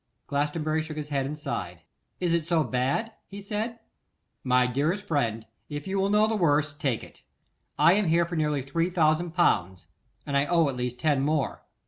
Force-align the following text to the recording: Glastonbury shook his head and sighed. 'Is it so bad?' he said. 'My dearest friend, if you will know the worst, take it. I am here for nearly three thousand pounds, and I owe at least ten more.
Glastonbury 0.25 0.81
shook 0.81 0.97
his 0.97 1.09
head 1.09 1.27
and 1.27 1.37
sighed. 1.37 1.83
'Is 2.19 2.33
it 2.33 2.47
so 2.47 2.63
bad?' 2.63 3.11
he 3.27 3.39
said. 3.39 3.77
'My 4.43 4.65
dearest 4.65 5.05
friend, 5.05 5.45
if 5.69 5.85
you 5.85 5.99
will 5.99 6.09
know 6.09 6.25
the 6.25 6.35
worst, 6.35 6.79
take 6.79 7.03
it. 7.03 7.21
I 7.77 7.93
am 7.93 8.07
here 8.07 8.25
for 8.25 8.35
nearly 8.35 8.63
three 8.63 8.89
thousand 8.89 9.35
pounds, 9.35 9.85
and 10.25 10.35
I 10.35 10.47
owe 10.47 10.69
at 10.69 10.75
least 10.75 10.97
ten 10.97 11.21
more. 11.21 11.61